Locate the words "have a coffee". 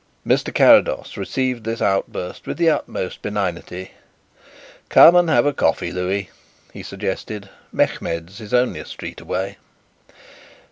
5.29-5.91